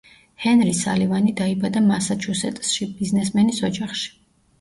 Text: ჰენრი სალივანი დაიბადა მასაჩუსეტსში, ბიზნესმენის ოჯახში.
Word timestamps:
ჰენრი 0.43 0.71
სალივანი 0.77 1.33
დაიბადა 1.41 1.83
მასაჩუსეტსში, 1.89 2.87
ბიზნესმენის 3.03 3.61
ოჯახში. 3.71 4.09